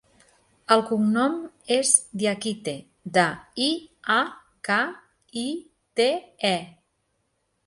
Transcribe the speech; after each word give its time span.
El 0.75 0.79
cognom 0.91 1.35
és 1.75 1.91
Diakite: 2.21 2.73
de, 3.19 3.27
i, 3.67 3.69
a, 4.15 4.17
ca, 4.71 4.79
i, 5.45 5.47
te, 6.01 6.11
e. 6.57 6.57